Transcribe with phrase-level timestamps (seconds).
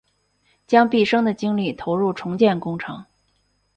[0.65, 3.05] 将毕生的精力投入重建工程